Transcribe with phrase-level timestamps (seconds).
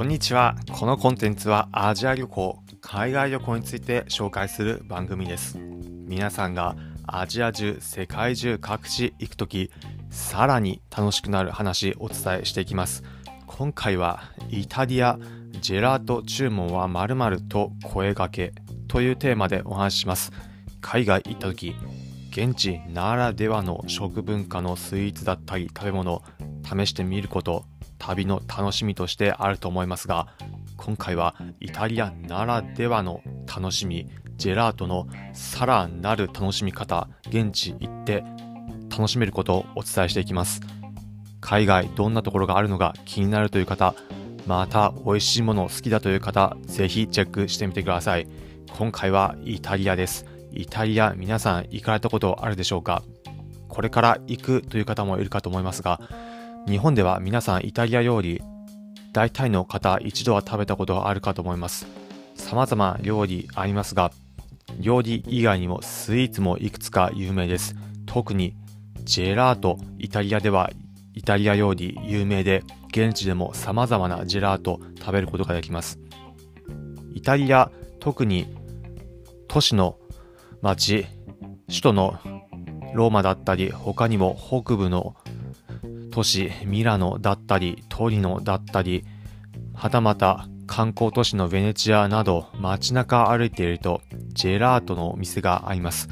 [0.00, 0.56] こんにちは。
[0.72, 5.58] このコンテンツはアジア旅行、海外旅行について紹介する番組です。
[5.58, 6.74] 皆さんが
[7.06, 9.70] アジア中、世界中各地行くとき、
[10.08, 13.02] さらに楽しくなる話お伝えしていきます。
[13.46, 15.18] 今回はイタリア、
[15.60, 18.54] ジェラート注文は〇〇と声掛け
[18.88, 20.32] というテーマでお話しします。
[20.80, 21.74] 海外行ったとき、
[22.30, 26.22] 現地ならではの食文化のスイーツだったり食べ物、
[26.64, 27.66] 試してみること
[28.00, 30.26] 旅の楽しみとしてあると思いますが
[30.76, 38.24] 今回はイタリアならではの楽しみジェラートのさらなる楽しみ方現地行って
[38.88, 40.60] 楽しめることをお伝えしていきます。
[41.40, 43.94] 海外どんなところがあるのか気になるという方
[44.46, 48.26] また美味しいもの好きだという方ぜひチェックしてみてください。
[48.76, 50.26] 今回はイタリアです。
[50.52, 53.02] イタリア皆さん行かれたことあるでしょうか？
[53.68, 56.00] これから行くという方もいるかと思いますが
[56.66, 58.42] 日本では皆さんイタリア料理
[59.12, 61.86] 大体の方一度は食べたことがあるかと思います。
[62.36, 64.12] 様々料理ありますが
[64.78, 67.74] 料理以外にもスイーツもいくつか有名です。
[68.06, 68.54] 特に
[69.02, 70.70] ジェラートイタリアでは
[71.14, 75.98] イタリア料理有名で現地でも様々なジェラート食べることができます。
[77.14, 78.46] イタリア特に
[79.48, 79.98] 都市の
[80.62, 81.06] 町
[81.68, 82.18] 首都の
[82.94, 85.14] ローマだったり他にも北部の
[86.10, 89.04] 都市ミラノだったりトリノだったり
[89.74, 96.08] はたまた観光都市のベネチアなど街中歩いているとジェラートのお店があります。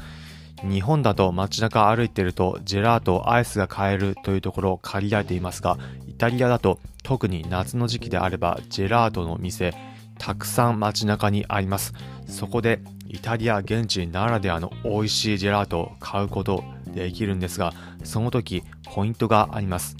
[0.67, 9.73] 日本だと街中歩いているとジェラートアイスが買えるというところを借りられていますがイタリアだと特に夏の時期であればジェラートの店
[10.19, 11.93] たくさん街中にあります
[12.27, 19.97] そこでイタリア現地ならではの美味しいジェラートを買うことできるんですがその時ポイントがあります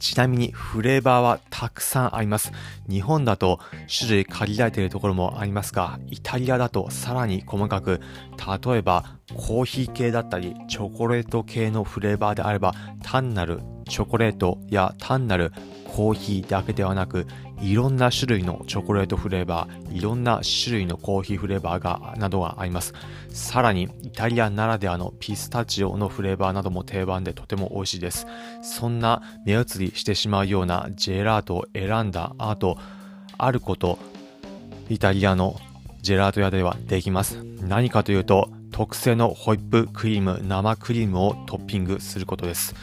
[0.00, 2.52] ちなみにフレーバーはたくさんあります。
[2.88, 8.00] 日本だと種類限られているところもありますが、イタリアだとさらに細かく、
[8.64, 12.72] 例えばコーヒー系だったり、チョコレート系のフレーバーであれば、
[13.02, 15.52] 単なるチョコレートや単なる
[15.94, 17.26] コーヒーだけではなく、
[17.60, 22.94] いろんな種類のチョコレートフレーバー、いろんな種類のコーヒーフレーバーが、などがあります。
[23.28, 28.26] さらに、イタリアならではのピスタチオのフレーバーなども定番でとても美味しいです。
[28.62, 32.78] そんな目移りしてしまうようなジェラートを選んだ後、
[33.36, 33.98] あること、
[34.88, 35.56] イタリアの
[36.02, 37.42] ジェラート屋ではできます。
[37.60, 42.74] 何かというと、特製のホイップクリーム、生クリームをトッピングすることです。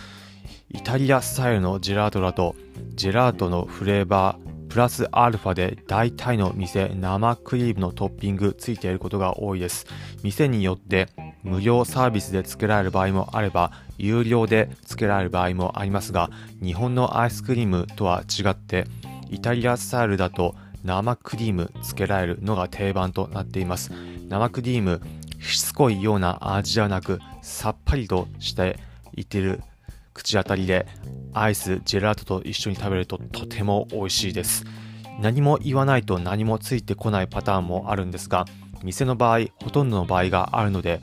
[0.70, 2.54] イタリアスタイルのジェラートだと、
[2.96, 9.86] ジェラートのフレーバー、プラスアルファで大体の店生クリームのトッピングついていることが多いです。
[10.24, 11.08] 店によって
[11.42, 16.30] 無料サービスで付けられる場合もあれば、有料で付けられる場合もありますが、
[16.62, 18.86] 日本のアイスクリームとは違って、
[19.30, 20.54] イタリアスタイルだと
[20.84, 23.94] 生クリーム付けられるのが定番となっています。
[24.28, 25.02] 生クリーム、
[25.40, 28.78] しつこいような味ではなく、さっぱりとして
[29.16, 29.62] いってる
[30.18, 30.88] 口当たりで
[31.34, 34.66] アイス、ジェラートと一緒に食べるととても美味しいです。
[35.22, 38.46] 何も言わないと何もついてこないパターンもあるんですが、
[38.84, 41.02] 店の場合、ほとんどの場合があるので、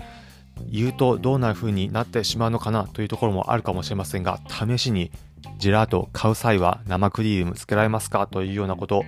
[0.69, 5.11] 言うとどうな風になってしまうのかなというところもあるかもしれませんが、試しに
[5.59, 9.05] ジェラートを買う際は生クリームつけられますかというようなことを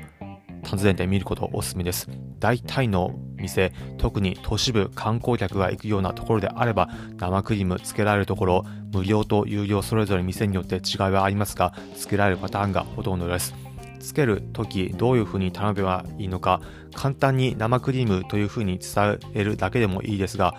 [0.64, 2.08] 訪ねてみることおすすめです。
[2.38, 6.88] 大体の店、特に都市部観光客が行くようなところであれば、
[7.19, 13.54] 生クリームつけられるところ、無料と有料それぞれ店によって違いはありますが、つけられるパターンがほとんどです。
[14.00, 16.60] つけるときどういう風に頼めばいいのか、
[16.94, 20.54] 簡単に生クリームという風に伝えるだけでもいいですが、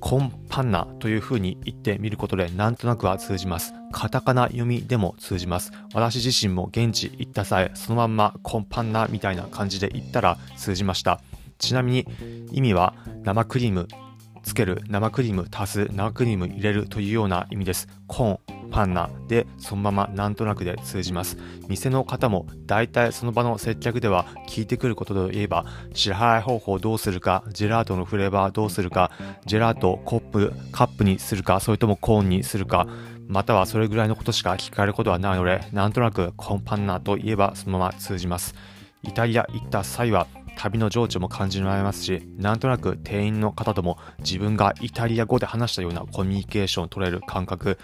[0.00, 3.72] コンパンナという風に言ってみることでなんとなくは通じます。
[3.92, 5.72] カタカナ読みでも通じます。
[5.94, 11.20] 私自身も現地行った際、そのまんまコンパンナみたいな感じで言ったら通じました。
[11.58, 12.06] ちなみに
[12.52, 13.88] 意味は生クリーム
[14.46, 17.88] つける、生クリーム足す、生クリーム入れるというような意味です。
[18.06, 21.36] コーン、パンナでそのままなんとなくで通じます。
[21.68, 25.64] 店の方も大体その場の接客では聞いてくることといえば、
[25.94, 29.10] 支払い方法どうするか、ジェラートのフレーバーどうするか、
[29.46, 32.86] ジェラートコップ、カップにするか、それともコーンにするか、
[33.26, 38.54] またはそれぐらいのことしか聞かれることはないので、なんとなくコーンパンナといえばそのまま通じます。
[39.02, 47.78] イタリア行った際は旅の情緒も感じられますし、なんとなく店員の方とも自分がイタリア語で話したようなコミュニケーションを取れる感覚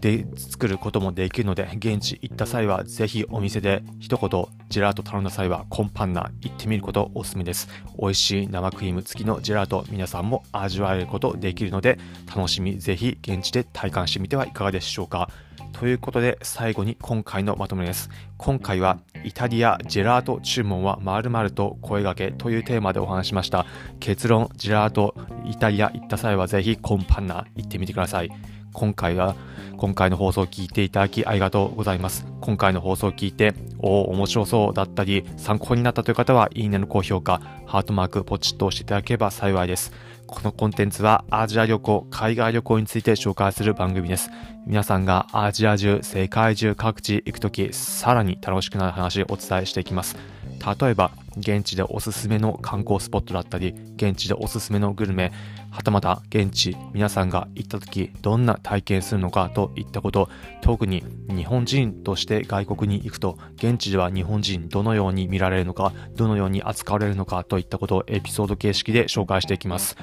[0.00, 7.68] で作ることもできるので、現地行った際はぜひお店で一言ジェラート頼んだ際はコンパンナ行ってみることおすすめです。
[7.98, 15.30] 美味しい生クリーム付きのジェラート皆さんも味わえることできるので、楽しみぜひ現地で体感してみてはいかがでしょうか。
[15.74, 18.08] ということで最後に今回のまとめです。
[18.38, 23.66] 今回はイタリアジェラート注文はまるまると声掛けというテーマでお話しました。
[23.98, 28.30] 結論、ジェラートイタリア行った際はぜひコンパンナ行ってみてください。
[28.74, 29.34] 今回は
[29.76, 32.26] 今回の放送を聞いていただきありがとうございます。
[32.40, 39.92] 今回の放送を聞いて、おお、面白そうだったり、参考になったという方は、いいねの高評価、ハートマーク、ポチッと押していただければ幸いです。
[40.26, 44.30] このコンテンツはアジア旅行、海外旅行について紹介する番組です。
[44.66, 50.16] 皆さんがアジア中、世界中各地行くとき、さらに楽しくなる話をお伝えしていきます。
[50.64, 55.32] 例えば、現地でおすすめの観光スポットだったり、現地でおすすめのグルメ、
[55.70, 60.28] はたまた現地、皆さんが行った時、どんな体験するのかといったこと、
[60.62, 69.96] 特に日本人として外国に行くと、現地では日本人どのように見られるのか、どのように扱われるのかといったことをエピソード形式で紹介していきます。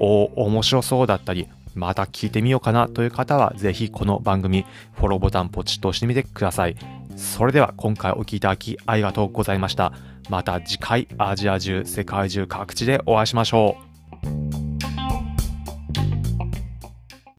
[0.00, 4.64] お、面白そうだったり、また聞いてみようかなという方は、ぜひこの番組、
[4.94, 6.95] フォローボタンポチッと押してみてください。
[7.16, 9.92] それでは今回お聴きいただきありがとうございました。
[10.28, 13.76] また次回アジア中世界中各地でお会いしましょ
[14.62, 14.65] う。